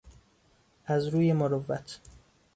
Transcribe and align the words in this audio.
از 0.85 1.07
روی 1.07 1.33
مروت 1.33 1.99